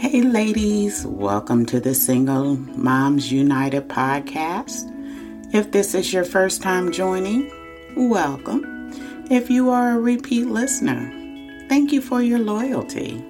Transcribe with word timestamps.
Hey, 0.00 0.22
ladies, 0.22 1.04
welcome 1.04 1.66
to 1.66 1.78
the 1.78 1.94
Single 1.94 2.56
Moms 2.56 3.30
United 3.30 3.86
podcast. 3.88 4.90
If 5.54 5.72
this 5.72 5.94
is 5.94 6.10
your 6.10 6.24
first 6.24 6.62
time 6.62 6.90
joining, 6.90 7.52
welcome. 7.94 8.64
If 9.30 9.50
you 9.50 9.68
are 9.68 9.90
a 9.90 10.00
repeat 10.00 10.46
listener, 10.46 11.12
thank 11.68 11.92
you 11.92 12.00
for 12.00 12.22
your 12.22 12.38
loyalty. 12.38 13.22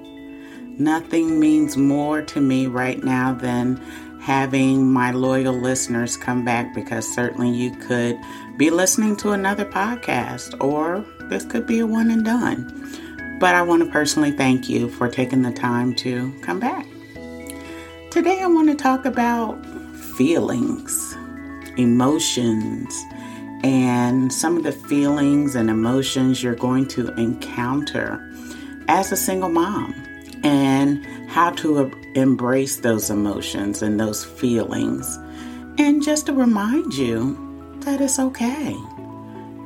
Nothing 0.78 1.40
means 1.40 1.76
more 1.76 2.22
to 2.22 2.40
me 2.40 2.68
right 2.68 3.02
now 3.02 3.34
than 3.34 3.76
having 4.20 4.92
my 4.92 5.10
loyal 5.10 5.54
listeners 5.54 6.16
come 6.16 6.44
back 6.44 6.72
because 6.72 7.12
certainly 7.12 7.50
you 7.50 7.72
could 7.72 8.16
be 8.58 8.70
listening 8.70 9.16
to 9.16 9.32
another 9.32 9.64
podcast 9.64 10.54
or 10.62 11.04
this 11.28 11.44
could 11.44 11.66
be 11.66 11.80
a 11.80 11.86
one 11.86 12.12
and 12.12 12.24
done. 12.24 12.99
But 13.40 13.54
I 13.54 13.62
want 13.62 13.82
to 13.82 13.90
personally 13.90 14.32
thank 14.32 14.68
you 14.68 14.90
for 14.90 15.08
taking 15.08 15.40
the 15.40 15.50
time 15.50 15.94
to 15.96 16.30
come 16.42 16.60
back. 16.60 16.86
Today, 18.10 18.42
I 18.42 18.46
want 18.46 18.68
to 18.68 18.74
talk 18.74 19.06
about 19.06 19.64
feelings, 19.96 21.16
emotions, 21.78 22.94
and 23.64 24.30
some 24.30 24.58
of 24.58 24.62
the 24.62 24.72
feelings 24.72 25.54
and 25.54 25.70
emotions 25.70 26.42
you're 26.42 26.54
going 26.54 26.86
to 26.88 27.14
encounter 27.14 28.20
as 28.88 29.10
a 29.10 29.16
single 29.16 29.48
mom 29.48 29.94
and 30.44 31.02
how 31.30 31.50
to 31.50 31.90
embrace 32.14 32.76
those 32.76 33.08
emotions 33.08 33.80
and 33.80 33.98
those 33.98 34.22
feelings. 34.22 35.16
And 35.78 36.02
just 36.02 36.26
to 36.26 36.34
remind 36.34 36.92
you 36.92 37.78
that 37.84 38.02
it's 38.02 38.18
okay. 38.18 38.76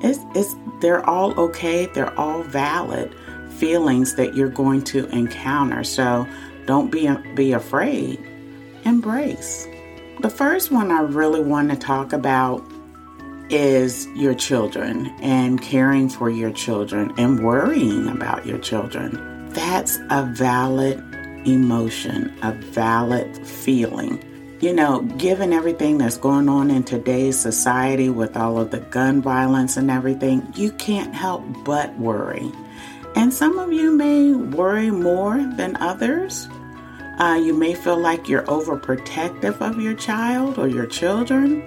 It's, 0.00 0.20
it's, 0.36 0.54
they're 0.80 1.04
all 1.10 1.36
okay, 1.40 1.86
they're 1.86 2.16
all 2.16 2.44
valid 2.44 3.16
feelings 3.58 4.16
that 4.16 4.34
you're 4.34 4.48
going 4.48 4.82
to 4.84 5.08
encounter. 5.08 5.84
So 5.84 6.26
don't 6.66 6.90
be, 6.90 7.08
be 7.34 7.52
afraid. 7.52 8.18
Embrace. 8.84 9.66
The 10.20 10.30
first 10.30 10.70
one 10.70 10.90
I 10.90 11.00
really 11.00 11.42
want 11.42 11.70
to 11.70 11.76
talk 11.76 12.12
about 12.12 12.64
is 13.50 14.06
your 14.14 14.34
children 14.34 15.06
and 15.20 15.60
caring 15.60 16.08
for 16.08 16.30
your 16.30 16.50
children 16.50 17.12
and 17.18 17.44
worrying 17.44 18.08
about 18.08 18.46
your 18.46 18.58
children. 18.58 19.50
That's 19.50 19.98
a 20.10 20.24
valid 20.34 20.98
emotion, 21.46 22.36
a 22.42 22.52
valid 22.52 23.46
feeling. 23.46 24.22
You 24.60 24.72
know, 24.72 25.02
given 25.02 25.52
everything 25.52 25.98
that's 25.98 26.16
going 26.16 26.48
on 26.48 26.70
in 26.70 26.84
today's 26.84 27.38
society 27.38 28.08
with 28.08 28.36
all 28.36 28.58
of 28.58 28.70
the 28.70 28.80
gun 28.80 29.20
violence 29.20 29.76
and 29.76 29.90
everything, 29.90 30.46
you 30.56 30.72
can't 30.72 31.14
help 31.14 31.44
but 31.64 31.94
worry. 31.98 32.50
And 33.16 33.32
some 33.32 33.58
of 33.58 33.72
you 33.72 33.92
may 33.92 34.32
worry 34.32 34.90
more 34.90 35.38
than 35.56 35.76
others. 35.76 36.48
Uh, 37.18 37.40
you 37.40 37.54
may 37.54 37.74
feel 37.74 37.96
like 37.96 38.28
you're 38.28 38.42
overprotective 38.42 39.60
of 39.60 39.80
your 39.80 39.94
child 39.94 40.58
or 40.58 40.66
your 40.66 40.86
children, 40.86 41.62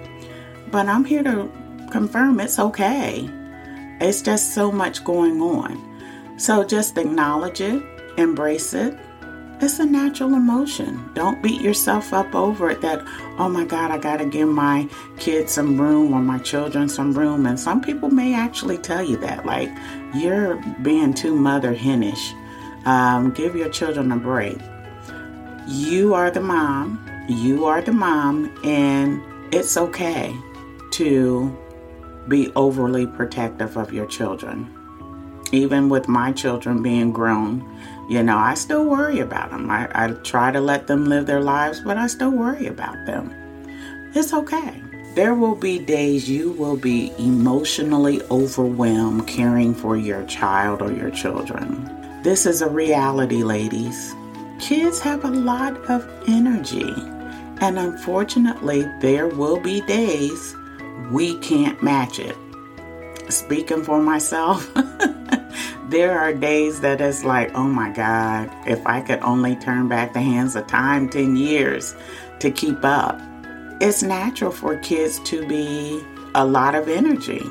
but 0.70 0.86
I'm 0.88 1.04
here 1.04 1.22
to 1.22 1.50
confirm 1.90 2.38
it's 2.40 2.58
okay. 2.58 3.28
It's 4.00 4.20
just 4.20 4.54
so 4.54 4.70
much 4.70 5.04
going 5.04 5.40
on. 5.40 6.38
So 6.38 6.64
just 6.64 6.98
acknowledge 6.98 7.60
it, 7.62 7.82
embrace 8.18 8.74
it, 8.74 8.96
it's 9.60 9.78
a 9.78 9.86
natural 9.86 10.34
emotion. 10.34 11.10
Don't 11.14 11.42
beat 11.42 11.60
yourself 11.60 12.12
up 12.12 12.34
over 12.34 12.70
it 12.70 12.80
that, 12.82 13.02
oh 13.38 13.48
my 13.48 13.64
God, 13.64 13.90
I 13.90 13.98
got 13.98 14.18
to 14.18 14.24
give 14.24 14.48
my 14.48 14.88
kids 15.18 15.52
some 15.52 15.80
room 15.80 16.12
or 16.12 16.20
my 16.20 16.38
children 16.38 16.88
some 16.88 17.12
room. 17.12 17.46
And 17.46 17.58
some 17.58 17.80
people 17.80 18.10
may 18.10 18.34
actually 18.34 18.78
tell 18.78 19.02
you 19.02 19.16
that, 19.18 19.46
like, 19.46 19.70
you're 20.14 20.56
being 20.82 21.12
too 21.12 21.34
mother 21.34 21.74
henish. 21.74 22.32
Um, 22.86 23.32
give 23.32 23.56
your 23.56 23.68
children 23.68 24.12
a 24.12 24.16
break. 24.16 24.58
You 25.66 26.14
are 26.14 26.30
the 26.30 26.40
mom, 26.40 27.04
you 27.28 27.66
are 27.66 27.82
the 27.82 27.92
mom, 27.92 28.56
and 28.64 29.20
it's 29.52 29.76
okay 29.76 30.34
to 30.92 31.56
be 32.28 32.52
overly 32.54 33.06
protective 33.06 33.76
of 33.76 33.92
your 33.92 34.06
children. 34.06 34.77
Even 35.52 35.88
with 35.88 36.08
my 36.08 36.32
children 36.32 36.82
being 36.82 37.12
grown, 37.12 37.64
you 38.08 38.22
know, 38.22 38.36
I 38.36 38.54
still 38.54 38.84
worry 38.84 39.20
about 39.20 39.50
them. 39.50 39.70
I, 39.70 39.88
I 39.94 40.12
try 40.24 40.50
to 40.50 40.60
let 40.60 40.86
them 40.86 41.06
live 41.06 41.26
their 41.26 41.40
lives, 41.40 41.80
but 41.80 41.96
I 41.96 42.06
still 42.06 42.30
worry 42.30 42.66
about 42.66 43.06
them. 43.06 43.34
It's 44.14 44.32
okay. 44.32 44.82
There 45.14 45.34
will 45.34 45.54
be 45.54 45.78
days 45.78 46.28
you 46.28 46.52
will 46.52 46.76
be 46.76 47.12
emotionally 47.18 48.22
overwhelmed 48.30 49.26
caring 49.26 49.74
for 49.74 49.96
your 49.96 50.24
child 50.24 50.80
or 50.80 50.92
your 50.92 51.10
children. 51.10 51.90
This 52.22 52.46
is 52.46 52.62
a 52.62 52.68
reality, 52.68 53.42
ladies. 53.42 54.14
Kids 54.60 55.00
have 55.00 55.24
a 55.24 55.30
lot 55.30 55.76
of 55.90 56.08
energy, 56.28 56.92
and 57.60 57.78
unfortunately, 57.78 58.86
there 59.00 59.28
will 59.28 59.60
be 59.60 59.80
days 59.82 60.54
we 61.10 61.38
can't 61.38 61.82
match 61.82 62.18
it. 62.18 62.36
Speaking 63.28 63.82
for 63.84 64.00
myself, 64.00 64.68
there 65.88 66.18
are 66.18 66.34
days 66.34 66.82
that 66.82 67.00
it's 67.00 67.24
like, 67.24 67.50
oh 67.54 67.66
my 67.66 67.90
God, 67.90 68.50
if 68.66 68.86
I 68.86 69.00
could 69.00 69.20
only 69.20 69.56
turn 69.56 69.88
back 69.88 70.12
the 70.12 70.20
hands 70.20 70.54
of 70.54 70.66
time 70.66 71.08
10 71.08 71.36
years 71.36 71.94
to 72.40 72.50
keep 72.50 72.84
up. 72.84 73.18
It's 73.80 74.02
natural 74.02 74.50
for 74.50 74.76
kids 74.76 75.18
to 75.20 75.46
be 75.48 76.02
a 76.34 76.44
lot 76.44 76.74
of 76.74 76.88
energy. 76.88 77.42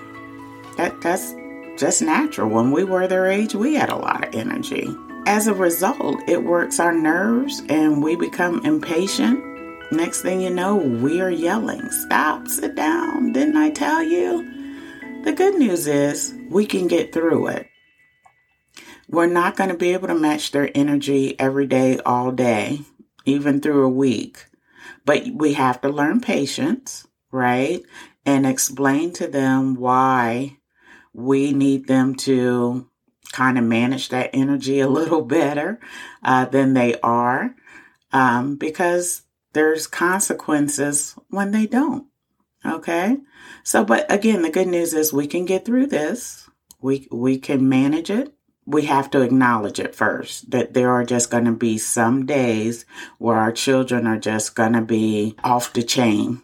That, 0.77 1.01
that's 1.01 1.33
just 1.79 2.03
natural. 2.03 2.49
When 2.49 2.71
we 2.71 2.83
were 2.83 3.07
their 3.07 3.25
age, 3.25 3.55
we 3.55 3.73
had 3.73 3.89
a 3.89 3.95
lot 3.95 4.27
of 4.27 4.35
energy. 4.35 4.87
As 5.25 5.47
a 5.47 5.53
result, 5.55 6.17
it 6.27 6.43
works 6.43 6.79
our 6.79 6.93
nerves 6.93 7.63
and 7.69 8.03
we 8.03 8.15
become 8.15 8.63
impatient. 8.63 9.43
Next 9.91 10.21
thing 10.21 10.41
you 10.41 10.51
know, 10.51 10.75
we 10.75 11.21
are 11.21 11.31
yelling, 11.31 11.89
Stop, 11.89 12.47
sit 12.47 12.75
down, 12.75 13.31
didn't 13.31 13.57
I 13.57 13.71
tell 13.71 14.03
you? 14.03 15.23
The 15.23 15.31
good 15.31 15.55
news 15.55 15.87
is 15.87 16.35
we 16.49 16.65
can 16.65 16.87
get 16.87 17.13
through 17.13 17.47
it. 17.47 17.67
We're 19.09 19.27
not 19.27 19.55
going 19.55 19.69
to 19.69 19.77
be 19.77 19.93
able 19.93 20.09
to 20.09 20.15
match 20.15 20.51
their 20.51 20.69
energy 20.75 21.39
every 21.39 21.65
day, 21.65 21.99
all 21.99 22.31
day, 22.31 22.81
even 23.25 23.61
through 23.61 23.85
a 23.85 23.89
week. 23.89 24.47
But 25.05 25.27
we 25.33 25.53
have 25.53 25.79
to 25.81 25.89
learn 25.89 26.19
patience, 26.19 27.07
right? 27.31 27.81
And 28.25 28.45
explain 28.45 29.13
to 29.13 29.27
them 29.27 29.75
why 29.75 30.57
we 31.13 31.53
need 31.53 31.87
them 31.87 32.15
to 32.15 32.89
kind 33.31 33.57
of 33.57 33.63
manage 33.63 34.09
that 34.09 34.29
energy 34.33 34.79
a 34.79 34.89
little 34.89 35.21
better 35.39 35.79
uh, 36.23 36.45
than 36.45 36.73
they 36.73 36.99
are 37.01 37.55
um, 38.11 38.57
because 38.57 39.23
there's 39.53 39.87
consequences 39.87 41.15
when 41.29 41.51
they 41.51 41.65
don't. 41.65 42.07
Okay. 42.65 43.17
So, 43.63 43.85
but 43.85 44.11
again, 44.11 44.41
the 44.41 44.49
good 44.49 44.67
news 44.67 44.93
is 44.93 45.13
we 45.13 45.27
can 45.27 45.45
get 45.45 45.65
through 45.65 45.87
this. 45.87 46.49
We, 46.81 47.07
we 47.11 47.37
can 47.37 47.69
manage 47.69 48.09
it 48.09 48.33
we 48.67 48.83
have 48.83 49.09
to 49.09 49.21
acknowledge 49.21 49.79
it 49.79 49.95
first 49.95 50.51
that 50.51 50.73
there 50.73 50.91
are 50.91 51.05
just 51.05 51.31
going 51.31 51.45
to 51.45 51.53
be 51.53 51.77
some 51.77 52.25
days 52.25 52.85
where 53.17 53.37
our 53.37 53.51
children 53.51 54.05
are 54.05 54.19
just 54.19 54.55
going 54.55 54.73
to 54.73 54.81
be 54.81 55.35
off 55.41 55.71
the 55.71 55.81
chain, 55.81 56.41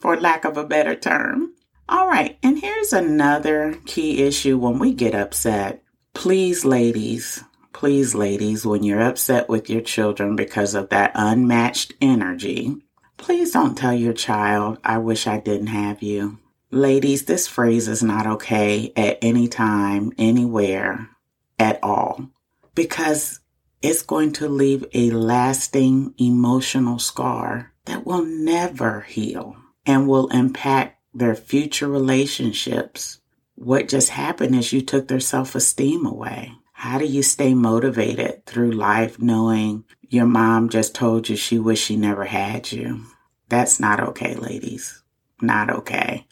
for 0.00 0.16
lack 0.16 0.44
of 0.44 0.56
a 0.56 0.64
better 0.64 0.94
term. 0.94 1.52
All 1.88 2.06
right, 2.06 2.38
and 2.42 2.60
here's 2.60 2.92
another 2.92 3.76
key 3.86 4.22
issue 4.22 4.56
when 4.56 4.78
we 4.78 4.94
get 4.94 5.16
upset. 5.16 5.82
Please, 6.14 6.64
ladies, 6.64 7.42
please, 7.72 8.14
ladies, 8.14 8.64
when 8.64 8.84
you're 8.84 9.02
upset 9.02 9.48
with 9.48 9.68
your 9.68 9.82
children 9.82 10.36
because 10.36 10.74
of 10.74 10.90
that 10.90 11.10
unmatched 11.16 11.92
energy, 12.00 12.76
please 13.16 13.50
don't 13.50 13.76
tell 13.76 13.92
your 13.92 14.12
child, 14.12 14.78
I 14.84 14.98
wish 14.98 15.26
I 15.26 15.40
didn't 15.40 15.66
have 15.66 16.02
you. 16.02 16.38
Ladies, 16.70 17.24
this 17.24 17.48
phrase 17.48 17.88
is 17.88 18.02
not 18.02 18.26
okay 18.26 18.92
at 18.96 19.18
any 19.22 19.48
time, 19.48 20.12
anywhere 20.18 21.10
at 21.58 21.78
all 21.82 22.30
because 22.74 23.40
it's 23.82 24.02
going 24.02 24.32
to 24.32 24.48
leave 24.48 24.84
a 24.94 25.10
lasting 25.10 26.14
emotional 26.18 26.98
scar 26.98 27.72
that 27.84 28.06
will 28.06 28.24
never 28.24 29.02
heal 29.02 29.56
and 29.84 30.08
will 30.08 30.28
impact 30.28 31.00
their 31.12 31.34
future 31.34 31.88
relationships. 31.88 33.20
What 33.54 33.88
just 33.88 34.10
happened 34.10 34.54
is 34.54 34.72
you 34.72 34.80
took 34.80 35.08
their 35.08 35.20
self 35.20 35.54
esteem 35.54 36.06
away. 36.06 36.52
How 36.72 36.98
do 36.98 37.04
you 37.04 37.22
stay 37.22 37.54
motivated 37.54 38.44
through 38.46 38.72
life 38.72 39.20
knowing 39.20 39.84
your 40.08 40.26
mom 40.26 40.68
just 40.68 40.94
told 40.94 41.28
you 41.28 41.36
she 41.36 41.58
wished 41.58 41.84
she 41.84 41.96
never 41.96 42.24
had 42.24 42.72
you? 42.72 43.02
That's 43.48 43.78
not 43.78 44.00
okay, 44.00 44.34
ladies. 44.34 45.02
Not 45.40 45.70
okay. 45.70 46.26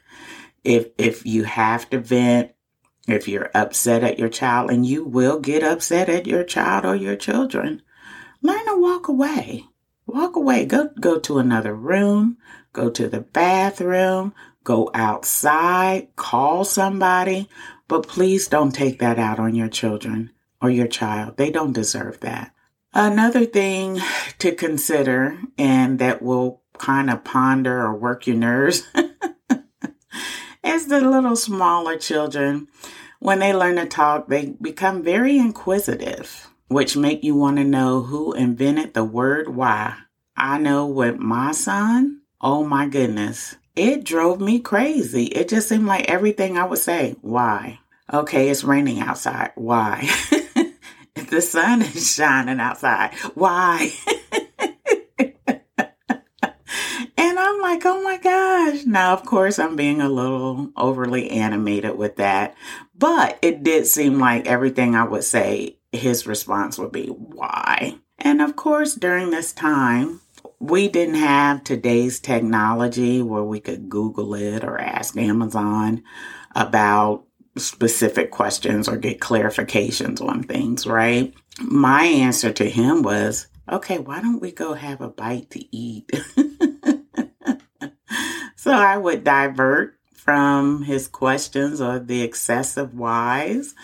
If 0.65 0.89
if 0.99 1.27
you 1.27 1.45
have 1.45 1.89
to 1.91 1.99
vent 1.99 2.53
if 3.09 3.27
you're 3.27 3.51
upset 3.55 4.05
at 4.05 4.19
your 4.19 4.29
child, 4.29 4.71
and 4.71 4.87
you 4.87 5.05
will 5.05 5.41
get 5.41 5.63
upset 5.63 6.09
at 6.09 6.27
your 6.27 6.45
child 6.45 6.85
or 6.85 6.95
your 6.95 7.17
children, 7.17 7.83
learn 8.43 8.65
to 8.67 8.81
walk 8.81 9.09
away. 9.09 9.67
Walk 10.07 10.37
away. 10.37 10.67
Go, 10.67 10.91
go 11.01 11.19
to 11.21 11.39
another 11.39 11.75
room. 11.75 12.37
Go 12.73 12.91
to 12.91 13.09
the 13.09 13.21
bathroom. 13.21 14.35
Go 14.65 14.91
outside. 14.95 16.15
Call 16.17 16.65
somebody. 16.65 17.49
But 17.89 18.07
please 18.07 18.49
don't 18.49 18.73
take 18.73 18.99
that 19.01 19.19
out 19.19 19.39
on 19.39 19.55
your 19.55 19.69
children 19.69 20.31
or 20.61 20.71
your 20.71 20.87
child. 20.87 21.37
They 21.37 21.51
don't 21.51 21.73
deserve 21.73 22.21
that. 22.21 22.55
Another 22.95 23.47
thing 23.47 24.01
to 24.39 24.55
consider 24.55 25.39
and 25.57 25.99
that 25.99 26.23
will 26.23 26.61
kind 26.79 27.11
of 27.11 27.25
ponder 27.25 27.81
or 27.81 27.95
work 27.95 28.27
your 28.27 28.37
nerves 28.37 28.87
is 30.65 30.87
the 30.87 31.01
little 31.01 31.37
smaller 31.37 31.97
children. 31.97 32.69
When 33.19 33.39
they 33.39 33.55
learn 33.55 33.77
to 33.77 33.87
talk, 33.87 34.29
they 34.29 34.55
become 34.61 35.03
very 35.03 35.39
inquisitive, 35.39 36.49
which 36.69 36.97
make 36.97 37.23
you 37.23 37.35
want 37.35 37.59
to 37.59 37.65
know 37.65 38.03
who 38.03 38.33
invented 38.33 38.95
the 38.95 39.05
word 39.05 39.55
why. 39.55 39.97
I 40.37 40.59
know 40.59 40.87
with 40.87 41.19
my 41.19 41.53
son, 41.53 42.23
oh 42.41 42.65
my 42.65 42.89
goodness, 42.89 43.57
it 43.77 44.05
drove 44.05 44.41
me 44.41 44.59
crazy. 44.59 45.27
It 45.27 45.49
just 45.49 45.69
seemed 45.69 45.87
like 45.87 46.11
everything 46.11 46.59
I 46.59 46.65
would 46.65 46.79
say, 46.79 47.17
why? 47.21 47.79
Okay, 48.13 48.51
it's 48.51 48.65
raining 48.65 49.01
outside. 49.01 49.53
Why? 49.55 50.09
the 51.15 51.41
sun 51.41 51.83
is 51.83 52.15
shining 52.15 52.61
outside. 52.61 53.15
Why? 53.35 53.93
and 55.19 55.33
I'm 57.17 57.61
like, 57.61 57.83
oh 57.87 58.03
my 58.03 58.19
Now, 58.87 59.13
of 59.13 59.25
course, 59.25 59.59
I'm 59.59 59.77
being 59.77 60.01
a 60.01 60.09
little 60.09 60.71
overly 60.77 61.31
animated 61.31 61.97
with 61.97 62.17
that, 62.17 62.55
but 62.97 63.39
it 63.43 63.63
did 63.63 63.87
seem 63.87 64.19
like 64.19 64.47
everything 64.47 64.95
I 64.95 65.05
would 65.05 65.25
say, 65.25 65.79
his 65.93 66.27
response 66.27 66.79
would 66.79 66.93
be, 66.93 67.07
why? 67.07 67.97
And 68.19 68.41
of 68.41 68.57
course, 68.57 68.95
during 68.95 69.31
this 69.31 69.53
time, 69.53 70.21
we 70.59 70.89
didn't 70.89 71.17
have 71.17 71.65
today's 71.65 72.21
technology 72.21 73.21
where 73.21 73.43
we 73.43 73.61
could 73.61 73.89
Google 73.89 74.35
it 74.35 74.65
or 74.65 74.79
ask 74.79 75.17
Amazon 75.17 76.03
about 76.55 77.25
specific 77.57 78.31
questions 78.31 78.89
or 78.89 78.97
get 78.97 79.21
clarifications 79.21 80.21
on 80.21 80.43
things, 80.43 80.87
right? 80.87 81.35
My 81.61 82.05
answer 82.05 82.53
to 82.53 82.71
him 82.71 83.03
was, 83.03 83.49
okay, 83.71 83.99
why 83.99 84.21
don't 84.21 84.41
we 84.41 84.53
go 84.53 84.75
have 84.75 85.01
a 85.01 85.09
bite 85.09 85.51
to 85.51 85.77
eat? 85.77 86.11
so 88.63 88.71
I 88.71 88.97
would 88.97 89.25
divert 89.25 89.99
from 90.15 90.83
his 90.85 91.09
questions 91.09 91.81
or 91.81 91.99
the 91.99 92.23
excessive 92.23 92.95
whys, 92.95 93.75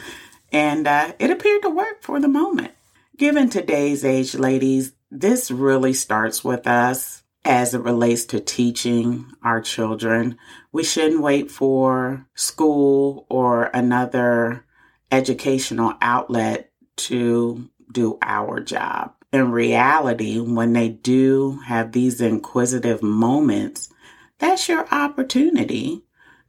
and 0.53 0.87
uh, 0.87 1.15
it 1.19 1.33
appeared 1.33 1.63
to 1.63 1.69
work 1.69 2.01
for 2.01 2.21
the 2.21 2.29
moment. 2.29 2.71
Given 3.17 3.51
today's 3.51 4.05
age, 4.05 4.37
ladies, 4.37 4.93
this 5.11 5.51
really 5.51 5.95
starts 5.95 6.45
with 6.45 6.69
us 6.69 7.25
as 7.45 7.75
it 7.75 7.81
relates 7.81 8.25
to 8.27 8.39
teaching 8.39 9.27
our 9.43 9.61
children. 9.61 10.39
We 10.71 10.85
shouldn't 10.85 11.23
wait 11.23 11.51
for 11.51 12.29
school 12.37 13.27
or 13.29 13.73
another 13.75 14.65
educational 15.11 15.95
outlet 16.01 16.71
to 16.99 17.69
do 17.91 18.17
our 18.23 18.61
job. 18.61 19.13
In 19.33 19.51
reality, 19.51 20.39
when 20.39 20.73
they 20.73 20.89
do 20.89 21.59
have 21.67 21.91
these 21.91 22.21
inquisitive 22.21 23.03
moments, 23.03 23.93
that's 24.39 24.69
your 24.69 24.87
opportunity 24.93 26.03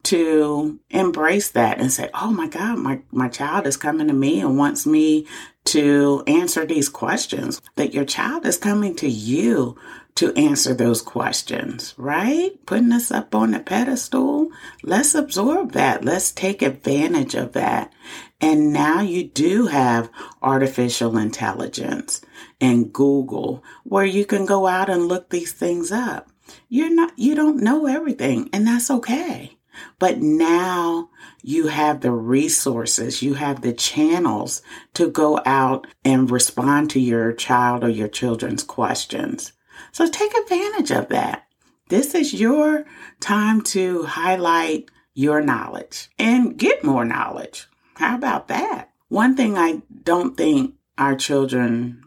to 0.03 0.79
embrace 0.89 1.49
that 1.49 1.79
and 1.79 1.91
say, 1.91 2.09
Oh 2.13 2.31
my 2.31 2.47
God, 2.47 2.79
my, 2.79 3.01
my 3.11 3.27
child 3.27 3.67
is 3.67 3.77
coming 3.77 4.07
to 4.07 4.13
me 4.13 4.39
and 4.39 4.57
wants 4.57 4.85
me 4.85 5.27
to 5.65 6.23
answer 6.25 6.65
these 6.65 6.89
questions, 6.89 7.61
that 7.75 7.93
your 7.93 8.05
child 8.05 8.45
is 8.45 8.57
coming 8.57 8.95
to 8.95 9.09
you 9.09 9.77
to 10.15 10.33
answer 10.33 10.73
those 10.73 11.01
questions, 11.01 11.93
right? 11.97 12.51
Putting 12.65 12.91
us 12.91 13.11
up 13.11 13.35
on 13.35 13.53
a 13.53 13.59
pedestal. 13.59 14.49
Let's 14.83 15.15
absorb 15.15 15.73
that. 15.73 16.03
Let's 16.03 16.31
take 16.31 16.61
advantage 16.61 17.35
of 17.35 17.53
that. 17.53 17.93
And 18.41 18.73
now 18.73 19.01
you 19.01 19.25
do 19.25 19.67
have 19.67 20.09
artificial 20.41 21.17
intelligence 21.17 22.21
and 22.59 22.91
Google 22.91 23.63
where 23.83 24.05
you 24.05 24.25
can 24.25 24.45
go 24.45 24.65
out 24.65 24.89
and 24.89 25.07
look 25.07 25.29
these 25.29 25.53
things 25.53 25.91
up. 25.91 26.29
You're 26.67 26.93
not, 26.93 27.17
you 27.17 27.35
don't 27.35 27.61
know 27.61 27.85
everything 27.85 28.49
and 28.53 28.67
that's 28.67 28.91
okay. 28.91 29.57
But 29.97 30.19
now 30.19 31.09
you 31.41 31.67
have 31.67 32.01
the 32.01 32.11
resources, 32.11 33.21
you 33.21 33.35
have 33.35 33.61
the 33.61 33.73
channels 33.73 34.61
to 34.95 35.09
go 35.09 35.41
out 35.45 35.87
and 36.03 36.29
respond 36.29 36.89
to 36.91 36.99
your 36.99 37.31
child 37.33 37.83
or 37.83 37.89
your 37.89 38.07
children's 38.07 38.63
questions. 38.63 39.53
So 39.91 40.07
take 40.07 40.35
advantage 40.35 40.91
of 40.91 41.09
that. 41.09 41.45
This 41.89 42.13
is 42.13 42.33
your 42.33 42.85
time 43.19 43.61
to 43.61 44.03
highlight 44.03 44.89
your 45.13 45.41
knowledge 45.41 46.09
and 46.19 46.57
get 46.57 46.83
more 46.83 47.05
knowledge. 47.05 47.67
How 47.95 48.15
about 48.15 48.47
that? 48.49 48.91
One 49.07 49.35
thing 49.35 49.57
I 49.57 49.81
don't 50.03 50.37
think 50.37 50.75
our 50.97 51.15
children 51.15 52.03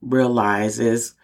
realize 0.00 0.78
is 0.78 1.14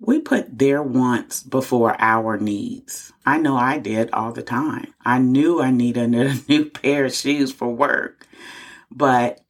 we 0.00 0.20
put 0.20 0.58
their 0.58 0.82
wants 0.82 1.42
before 1.42 1.96
our 1.98 2.36
needs. 2.36 3.12
I 3.24 3.38
know 3.38 3.56
I 3.56 3.78
did 3.78 4.10
all 4.12 4.32
the 4.32 4.42
time. 4.42 4.94
I 5.04 5.18
knew 5.18 5.60
I 5.60 5.70
needed 5.70 6.14
a 6.14 6.34
new 6.48 6.66
pair 6.66 7.06
of 7.06 7.14
shoes 7.14 7.52
for 7.52 7.68
work. 7.68 8.26
But 8.90 9.40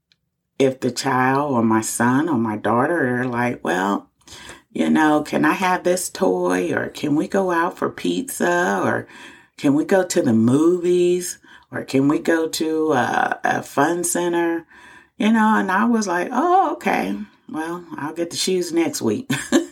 if 0.58 0.80
the 0.80 0.90
child 0.90 1.52
or 1.52 1.62
my 1.62 1.80
son 1.80 2.28
or 2.28 2.38
my 2.38 2.56
daughter 2.56 3.20
are 3.20 3.26
like, 3.26 3.62
well, 3.64 4.08
you 4.72 4.88
know, 4.90 5.22
can 5.22 5.44
I 5.44 5.52
have 5.52 5.84
this 5.84 6.08
toy 6.08 6.72
or 6.72 6.88
can 6.88 7.16
we 7.16 7.28
go 7.28 7.50
out 7.50 7.78
for 7.78 7.90
pizza 7.90 8.80
or 8.82 9.06
can 9.56 9.74
we 9.74 9.84
go 9.84 10.04
to 10.04 10.22
the 10.22 10.32
movies 10.32 11.38
or 11.70 11.84
can 11.84 12.08
we 12.08 12.18
go 12.18 12.48
to 12.48 12.92
a, 12.92 13.40
a 13.42 13.62
fun 13.62 14.04
center? 14.04 14.66
You 15.16 15.32
know, 15.32 15.56
and 15.56 15.70
I 15.70 15.86
was 15.86 16.06
like, 16.06 16.28
oh, 16.30 16.74
okay. 16.74 17.16
Well, 17.48 17.84
I'll 17.96 18.12
get 18.12 18.30
the 18.30 18.36
shoes 18.36 18.72
next 18.72 19.00
week. 19.00 19.30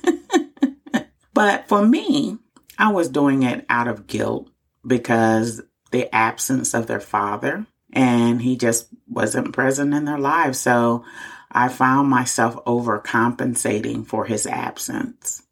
But 1.45 1.69
for 1.69 1.85
me, 1.85 2.39
I 2.79 2.91
was 2.91 3.11
doing 3.11 3.43
it 3.43 3.67
out 3.69 3.87
of 3.87 4.07
guilt 4.07 4.49
because 4.87 5.61
the 5.91 6.13
absence 6.15 6.73
of 6.73 6.87
their 6.87 7.01
father 7.01 7.67
and 7.93 8.41
he 8.41 8.57
just 8.57 8.89
wasn't 9.07 9.53
present 9.53 9.93
in 9.93 10.07
their 10.07 10.19
lives. 10.19 10.59
So 10.59 11.05
I 11.53 11.69
found 11.69 12.09
myself 12.09 12.57
overcompensating 12.65 14.07
for 14.07 14.25
his 14.25 14.47
absence. 14.47 15.43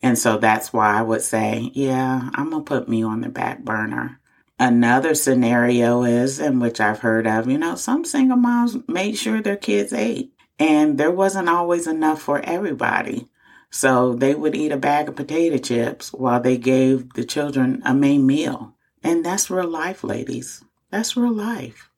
And 0.00 0.18
so 0.18 0.38
that's 0.38 0.72
why 0.72 0.98
I 0.98 1.02
would 1.02 1.20
say, 1.20 1.70
yeah, 1.74 2.30
I'm 2.32 2.48
going 2.48 2.64
to 2.64 2.66
put 2.66 2.88
me 2.88 3.02
on 3.02 3.20
the 3.20 3.28
back 3.28 3.62
burner. 3.66 4.20
Another 4.58 5.14
scenario 5.14 6.04
is, 6.04 6.40
in 6.40 6.58
which 6.58 6.80
I've 6.80 7.00
heard 7.00 7.26
of, 7.26 7.50
you 7.50 7.58
know, 7.58 7.74
some 7.74 8.06
single 8.06 8.38
moms 8.38 8.78
made 8.88 9.18
sure 9.18 9.42
their 9.42 9.56
kids 9.56 9.92
ate 9.92 10.32
and 10.58 10.96
there 10.96 11.10
wasn't 11.10 11.50
always 11.50 11.86
enough 11.86 12.22
for 12.22 12.40
everybody. 12.40 13.28
So 13.74 14.14
they 14.14 14.36
would 14.36 14.54
eat 14.54 14.70
a 14.70 14.76
bag 14.76 15.08
of 15.08 15.16
potato 15.16 15.58
chips 15.58 16.12
while 16.12 16.40
they 16.40 16.56
gave 16.56 17.14
the 17.14 17.24
children 17.24 17.82
a 17.84 17.92
main 17.92 18.24
meal. 18.24 18.76
And 19.02 19.26
that's 19.26 19.50
real 19.50 19.66
life, 19.66 20.04
ladies. 20.04 20.62
That's 20.92 21.16
real 21.16 21.32
life. 21.32 21.90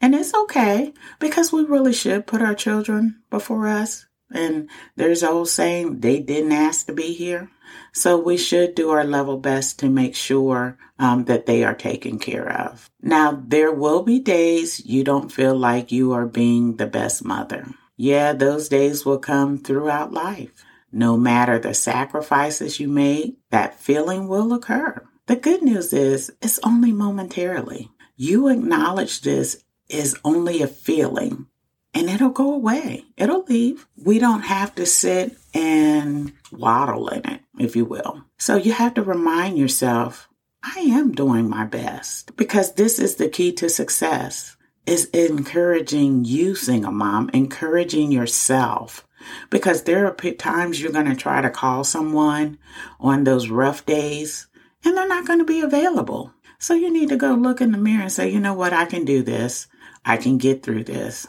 And 0.00 0.16
it's 0.16 0.34
okay 0.34 0.92
because 1.20 1.52
we 1.52 1.62
really 1.62 1.92
should 1.92 2.26
put 2.26 2.42
our 2.42 2.56
children 2.56 3.22
before 3.30 3.68
us. 3.68 4.06
And 4.32 4.68
there's 4.96 5.22
old 5.22 5.48
saying, 5.48 6.00
they 6.00 6.18
didn't 6.18 6.50
ask 6.50 6.86
to 6.86 6.92
be 6.92 7.12
here. 7.14 7.52
So 7.92 8.18
we 8.18 8.36
should 8.36 8.74
do 8.74 8.90
our 8.90 9.04
level 9.04 9.36
best 9.38 9.78
to 9.78 9.88
make 9.88 10.16
sure 10.16 10.76
um, 10.98 11.26
that 11.26 11.46
they 11.46 11.62
are 11.62 11.74
taken 11.74 12.18
care 12.18 12.50
of. 12.50 12.90
Now, 13.00 13.40
there 13.46 13.70
will 13.70 14.02
be 14.02 14.18
days 14.18 14.84
you 14.84 15.04
don't 15.04 15.30
feel 15.30 15.54
like 15.54 15.92
you 15.92 16.10
are 16.14 16.26
being 16.26 16.78
the 16.78 16.88
best 16.88 17.24
mother. 17.24 17.68
Yeah, 17.96 18.32
those 18.32 18.68
days 18.68 19.06
will 19.06 19.18
come 19.18 19.58
throughout 19.58 20.12
life. 20.12 20.64
No 20.92 21.16
matter 21.16 21.58
the 21.58 21.74
sacrifices 21.74 22.78
you 22.78 22.88
make, 22.88 23.38
that 23.50 23.80
feeling 23.80 24.28
will 24.28 24.52
occur. 24.52 25.02
The 25.26 25.36
good 25.36 25.62
news 25.62 25.92
is 25.92 26.30
it's 26.42 26.60
only 26.62 26.92
momentarily. 26.92 27.90
You 28.16 28.48
acknowledge 28.48 29.22
this 29.22 29.64
is 29.88 30.18
only 30.24 30.62
a 30.62 30.66
feeling 30.66 31.46
and 31.94 32.08
it'll 32.08 32.30
go 32.30 32.52
away. 32.52 33.04
It'll 33.16 33.44
leave. 33.44 33.86
We 33.96 34.18
don't 34.18 34.42
have 34.42 34.74
to 34.76 34.86
sit 34.86 35.36
and 35.54 36.32
waddle 36.50 37.08
in 37.08 37.26
it, 37.26 37.40
if 37.58 37.76
you 37.76 37.84
will. 37.84 38.24
So 38.38 38.56
you 38.56 38.72
have 38.72 38.94
to 38.94 39.02
remind 39.02 39.58
yourself, 39.58 40.28
I 40.62 40.80
am 40.80 41.12
doing 41.12 41.48
my 41.48 41.64
best 41.64 42.36
because 42.36 42.74
this 42.74 42.98
is 42.98 43.16
the 43.16 43.28
key 43.28 43.52
to 43.52 43.68
success 43.68 44.56
is 44.86 45.06
encouraging 45.06 46.24
you, 46.24 46.54
single 46.54 46.92
mom, 46.92 47.30
encouraging 47.32 48.10
yourself 48.10 49.06
because 49.50 49.82
there 49.82 50.06
are 50.06 50.14
times 50.32 50.80
you're 50.80 50.92
going 50.92 51.06
to 51.06 51.14
try 51.14 51.40
to 51.40 51.50
call 51.50 51.84
someone 51.84 52.58
on 53.00 53.24
those 53.24 53.48
rough 53.48 53.84
days 53.86 54.46
and 54.84 54.96
they're 54.96 55.08
not 55.08 55.26
going 55.26 55.38
to 55.38 55.44
be 55.44 55.60
available. 55.60 56.32
So 56.58 56.74
you 56.74 56.92
need 56.92 57.08
to 57.08 57.16
go 57.16 57.34
look 57.34 57.60
in 57.60 57.72
the 57.72 57.78
mirror 57.78 58.02
and 58.02 58.12
say, 58.12 58.28
you 58.30 58.40
know 58.40 58.54
what, 58.54 58.72
I 58.72 58.84
can 58.84 59.04
do 59.04 59.22
this. 59.22 59.66
I 60.04 60.16
can 60.16 60.38
get 60.38 60.62
through 60.62 60.84
this. 60.84 61.26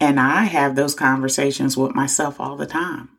And 0.00 0.18
I 0.18 0.44
have 0.44 0.74
those 0.74 0.94
conversations 0.94 1.76
with 1.76 1.94
myself 1.94 2.40
all 2.40 2.56
the 2.56 2.66
time 2.66 3.10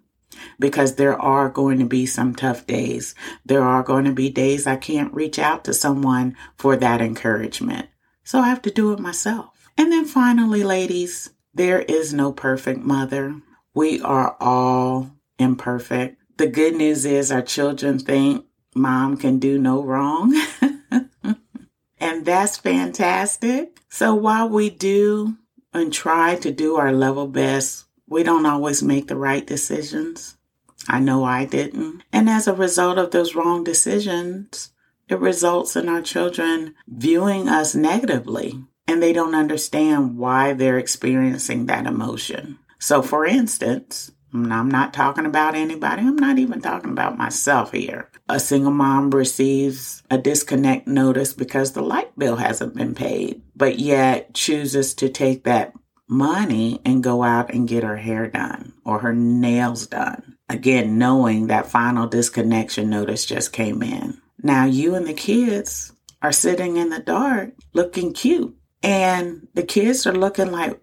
because 0.59 0.95
there 0.95 1.19
are 1.19 1.49
going 1.49 1.79
to 1.79 1.85
be 1.85 2.05
some 2.05 2.35
tough 2.35 2.67
days. 2.67 3.15
There 3.45 3.63
are 3.63 3.83
going 3.83 4.05
to 4.05 4.11
be 4.11 4.29
days 4.29 4.67
I 4.67 4.75
can't 4.75 5.13
reach 5.13 5.39
out 5.39 5.63
to 5.65 5.73
someone 5.73 6.35
for 6.57 6.75
that 6.77 7.01
encouragement. 7.01 7.87
So 8.23 8.39
I 8.39 8.49
have 8.49 8.61
to 8.63 8.71
do 8.71 8.91
it 8.93 8.99
myself. 8.99 9.69
And 9.77 9.91
then 9.91 10.05
finally, 10.05 10.63
ladies, 10.63 11.29
there 11.53 11.81
is 11.81 12.13
no 12.13 12.31
perfect 12.31 12.81
mother. 12.81 13.41
We 13.75 14.01
are 14.01 14.37
all 14.39 15.11
imperfect. 15.37 16.21
The 16.37 16.47
good 16.47 16.75
news 16.75 17.05
is 17.05 17.31
our 17.31 17.41
children 17.41 17.99
think 17.99 18.45
mom 18.73 19.17
can 19.17 19.37
do 19.37 19.59
no 19.59 19.83
wrong. 19.83 20.33
and 21.99 22.25
that's 22.25 22.55
fantastic. 22.57 23.77
So 23.89 24.15
while 24.15 24.47
we 24.47 24.69
do 24.69 25.35
and 25.73 25.91
try 25.91 26.35
to 26.37 26.51
do 26.51 26.77
our 26.77 26.93
level 26.93 27.27
best, 27.27 27.85
we 28.07 28.23
don't 28.23 28.45
always 28.45 28.81
make 28.81 29.07
the 29.07 29.17
right 29.17 29.45
decisions. 29.45 30.37
I 30.87 31.01
know 31.01 31.25
I 31.25 31.43
didn't. 31.43 32.03
And 32.13 32.29
as 32.29 32.47
a 32.47 32.53
result 32.53 32.97
of 32.97 33.11
those 33.11 33.35
wrong 33.35 33.65
decisions, 33.65 34.71
it 35.09 35.19
results 35.19 35.75
in 35.75 35.89
our 35.89 36.01
children 36.01 36.75
viewing 36.87 37.49
us 37.49 37.75
negatively 37.75 38.63
and 38.87 39.03
they 39.03 39.11
don't 39.11 39.35
understand 39.35 40.17
why 40.17 40.53
they're 40.53 40.77
experiencing 40.77 41.65
that 41.65 41.87
emotion. 41.87 42.59
So, 42.79 43.01
for 43.01 43.25
instance, 43.25 44.11
I'm 44.33 44.69
not 44.69 44.93
talking 44.93 45.25
about 45.25 45.55
anybody. 45.55 46.01
I'm 46.01 46.17
not 46.17 46.37
even 46.37 46.61
talking 46.61 46.91
about 46.91 47.17
myself 47.17 47.71
here. 47.71 48.09
A 48.27 48.39
single 48.39 48.71
mom 48.71 49.11
receives 49.11 50.03
a 50.11 50.17
disconnect 50.17 50.87
notice 50.87 51.33
because 51.33 51.71
the 51.71 51.81
light 51.81 52.17
bill 52.17 52.35
hasn't 52.35 52.75
been 52.75 52.95
paid, 52.95 53.41
but 53.55 53.79
yet 53.79 54.33
chooses 54.33 54.93
to 54.95 55.09
take 55.09 55.45
that 55.45 55.73
money 56.07 56.81
and 56.85 57.03
go 57.03 57.23
out 57.23 57.53
and 57.53 57.67
get 57.67 57.83
her 57.83 57.97
hair 57.97 58.27
done 58.27 58.73
or 58.85 58.99
her 58.99 59.13
nails 59.13 59.87
done. 59.87 60.35
Again, 60.49 60.97
knowing 60.97 61.47
that 61.47 61.71
final 61.71 62.07
disconnection 62.07 62.89
notice 62.89 63.25
just 63.25 63.53
came 63.53 63.81
in. 63.81 64.21
Now 64.43 64.65
you 64.65 64.95
and 64.95 65.07
the 65.07 65.13
kids 65.13 65.93
are 66.21 66.31
sitting 66.31 66.77
in 66.77 66.89
the 66.89 66.99
dark 66.99 67.53
looking 67.73 68.13
cute. 68.13 68.55
And 68.83 69.47
the 69.55 69.63
kids 69.63 70.05
are 70.05 70.13
looking 70.13 70.51
like, 70.51 70.79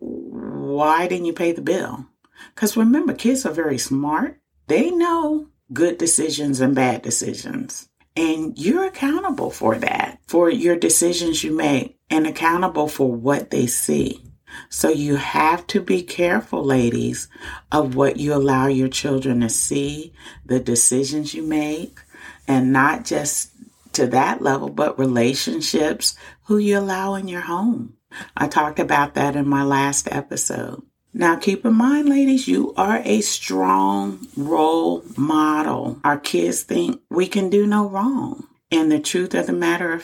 why 0.73 1.07
didn't 1.07 1.27
you 1.27 1.33
pay 1.33 1.53
the 1.53 1.63
bill? 1.63 2.07
Because 2.55 2.77
remember, 2.77 3.15
kids 3.15 3.47
are 3.47 3.53
very 3.53 3.79
smart. 3.79 4.41
They 4.67 4.91
know 4.91 5.49
good 5.73 5.99
decisions 5.99 6.61
and 6.61 6.75
bad 6.75 7.03
decisions. 7.03 7.89
And 8.17 8.59
you're 8.59 8.85
accountable 8.85 9.51
for 9.51 9.77
that, 9.77 10.19
for 10.27 10.51
your 10.51 10.77
decisions 10.77 11.43
you 11.43 11.53
make, 11.55 11.99
and 12.11 12.27
accountable 12.27 12.89
for 12.89 13.11
what 13.11 13.51
they 13.51 13.67
see. 13.67 14.23
So 14.69 14.91
you 14.91 15.17
have 15.17 15.67
to 15.69 15.81
be 15.81 16.03
careful, 16.03 16.63
ladies, 16.63 17.29
of 17.71 17.95
what 17.95 18.19
you 18.19 18.35
allow 18.35 18.67
your 18.67 18.89
children 18.89 19.41
to 19.41 19.49
see, 19.49 20.13
the 20.45 20.61
decisions 20.61 21.33
you 21.33 21.43
make, 21.43 22.01
and 22.47 22.71
not 22.73 23.07
just 23.07 23.51
to 23.95 24.07
that 24.09 24.43
level, 24.43 24.69
but 24.69 24.99
relationships, 24.99 26.17
who 26.45 26.59
you 26.59 26.79
allow 26.79 27.15
in 27.15 27.29
your 27.29 27.43
home. 27.43 27.95
I 28.37 28.49
talked 28.49 28.79
about 28.79 29.15
that 29.15 29.37
in 29.37 29.49
my 29.49 29.63
last 29.63 30.09
episode. 30.11 30.83
Now, 31.15 31.37
keep 31.37 31.65
in 31.67 31.75
mind, 31.75 32.09
ladies, 32.09 32.49
you 32.49 32.73
are 32.77 33.03
a 33.05 33.21
strong 33.21 34.27
role 34.37 35.05
model. 35.17 36.01
Our 36.05 36.19
kids 36.19 36.63
think 36.63 37.03
we 37.11 37.27
can 37.27 37.51
do 37.51 37.67
no 37.67 37.89
wrong. 37.89 38.47
And 38.71 38.91
the 38.91 38.99
truth 38.99 39.35
of 39.35 39.47
the 39.47 39.53
matter 39.53 40.03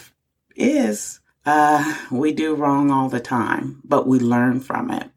is, 0.54 1.20
uh, 1.46 1.96
we 2.10 2.32
do 2.32 2.54
wrong 2.54 2.90
all 2.90 3.08
the 3.08 3.20
time, 3.20 3.80
but 3.84 4.06
we 4.06 4.18
learn 4.18 4.60
from 4.60 4.90
it. 4.90 5.10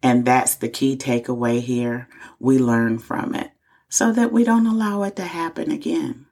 And 0.00 0.24
that's 0.24 0.54
the 0.54 0.68
key 0.68 0.96
takeaway 0.96 1.60
here. 1.60 2.08
We 2.38 2.58
learn 2.58 2.98
from 3.00 3.34
it 3.34 3.50
so 3.88 4.12
that 4.12 4.32
we 4.32 4.44
don't 4.44 4.66
allow 4.66 5.02
it 5.02 5.16
to 5.16 5.24
happen 5.24 5.72
again. 5.72 6.26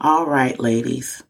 All 0.00 0.26
right, 0.26 0.58
ladies. 0.60 1.24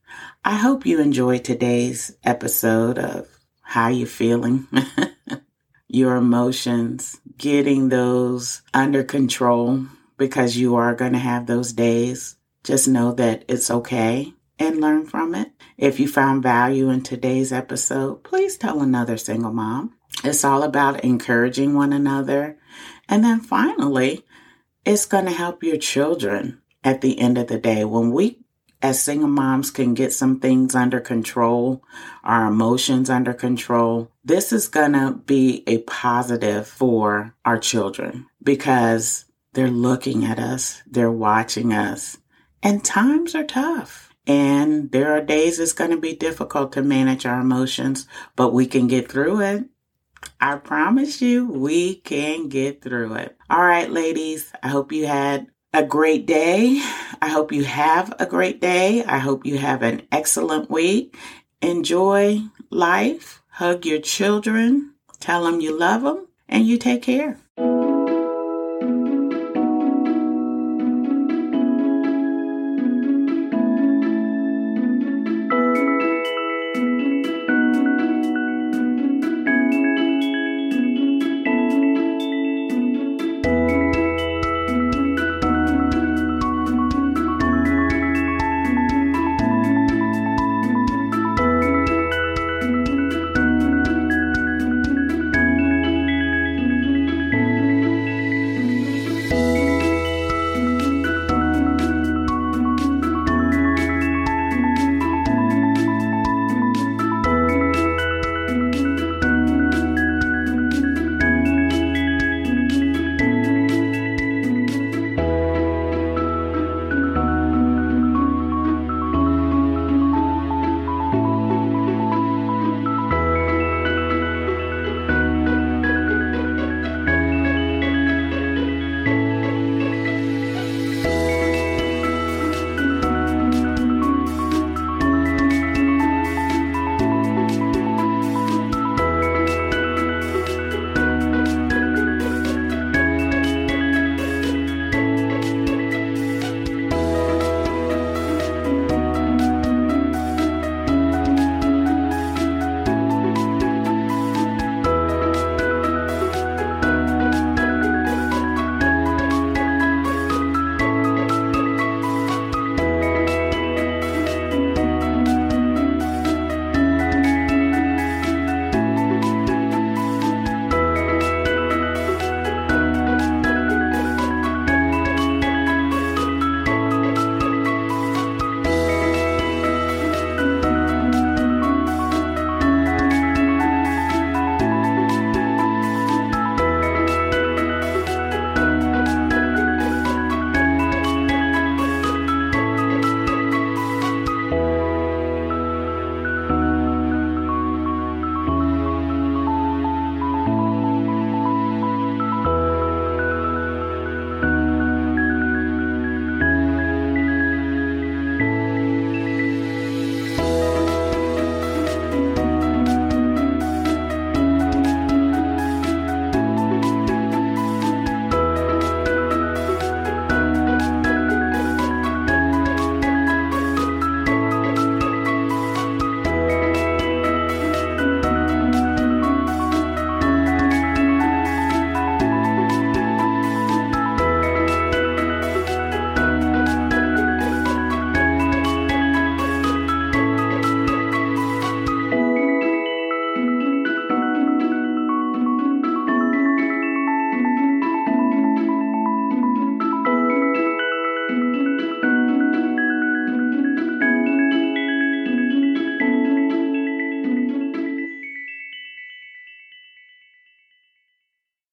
I 0.44 0.56
hope 0.56 0.86
you 0.86 1.00
enjoyed 1.00 1.44
today's 1.44 2.16
episode 2.22 2.98
of 2.98 3.37
How 3.68 3.88
You 3.88 4.06
Feeling. 4.06 4.66
your 5.88 6.16
emotions, 6.16 7.20
getting 7.36 7.90
those 7.90 8.62
under 8.72 9.04
control 9.04 9.84
because 10.16 10.56
you 10.56 10.76
are 10.76 10.94
going 10.94 11.12
to 11.12 11.18
have 11.18 11.46
those 11.46 11.74
days. 11.74 12.36
Just 12.64 12.88
know 12.88 13.12
that 13.12 13.44
it's 13.46 13.70
okay 13.70 14.32
and 14.58 14.80
learn 14.80 15.04
from 15.04 15.34
it. 15.34 15.52
If 15.76 16.00
you 16.00 16.08
found 16.08 16.42
value 16.42 16.88
in 16.88 17.02
today's 17.02 17.52
episode, 17.52 18.24
please 18.24 18.56
tell 18.56 18.80
another 18.80 19.18
single 19.18 19.52
mom. 19.52 19.94
It's 20.24 20.44
all 20.46 20.62
about 20.62 21.04
encouraging 21.04 21.74
one 21.74 21.92
another. 21.92 22.56
And 23.06 23.22
then 23.22 23.40
finally, 23.40 24.24
it's 24.86 25.04
going 25.04 25.26
to 25.26 25.30
help 25.30 25.62
your 25.62 25.76
children 25.76 26.62
at 26.82 27.02
the 27.02 27.18
end 27.18 27.36
of 27.36 27.48
the 27.48 27.58
day. 27.58 27.84
When 27.84 28.12
we 28.12 28.40
as 28.80 29.02
single 29.02 29.28
moms 29.28 29.70
can 29.70 29.94
get 29.94 30.12
some 30.12 30.38
things 30.38 30.74
under 30.74 31.00
control, 31.00 31.82
our 32.22 32.46
emotions 32.46 33.10
under 33.10 33.34
control, 33.34 34.10
this 34.24 34.52
is 34.52 34.68
going 34.68 34.92
to 34.92 35.20
be 35.26 35.64
a 35.66 35.78
positive 35.78 36.66
for 36.66 37.34
our 37.44 37.58
children 37.58 38.26
because 38.42 39.24
they're 39.52 39.68
looking 39.68 40.24
at 40.24 40.38
us, 40.38 40.82
they're 40.86 41.10
watching 41.10 41.72
us, 41.72 42.18
and 42.62 42.84
times 42.84 43.34
are 43.34 43.44
tough. 43.44 44.14
And 44.26 44.92
there 44.92 45.12
are 45.12 45.22
days 45.22 45.58
it's 45.58 45.72
going 45.72 45.90
to 45.90 45.96
be 45.96 46.14
difficult 46.14 46.72
to 46.72 46.82
manage 46.82 47.24
our 47.24 47.40
emotions, 47.40 48.06
but 48.36 48.52
we 48.52 48.66
can 48.66 48.86
get 48.86 49.10
through 49.10 49.40
it. 49.40 49.64
I 50.40 50.56
promise 50.56 51.22
you, 51.22 51.46
we 51.46 51.96
can 51.96 52.48
get 52.48 52.82
through 52.82 53.14
it. 53.14 53.36
All 53.48 53.64
right, 53.64 53.90
ladies, 53.90 54.52
I 54.62 54.68
hope 54.68 54.92
you 54.92 55.06
had 55.06 55.46
a 55.72 55.84
great 55.84 56.26
day. 56.26 56.80
I 57.20 57.28
hope 57.28 57.52
you 57.52 57.64
have 57.64 58.14
a 58.18 58.26
great 58.26 58.60
day. 58.60 59.04
I 59.04 59.18
hope 59.18 59.44
you 59.44 59.58
have 59.58 59.82
an 59.82 60.02
excellent 60.10 60.70
week. 60.70 61.16
Enjoy 61.60 62.40
life. 62.70 63.42
Hug 63.48 63.84
your 63.84 64.00
children. 64.00 64.94
Tell 65.20 65.44
them 65.44 65.60
you 65.60 65.76
love 65.76 66.02
them 66.02 66.28
and 66.48 66.66
you 66.66 66.78
take 66.78 67.02
care. 67.02 67.38